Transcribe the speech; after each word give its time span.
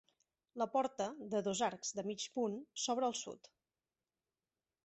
La 0.61 0.67
porta, 0.75 1.05
de 1.33 1.41
dos 1.49 1.61
arcs 1.69 1.93
de 1.99 2.05
mig 2.09 2.25
punt, 2.39 2.57
s'obre 2.87 3.11
al 3.11 3.17
sud. 3.23 3.55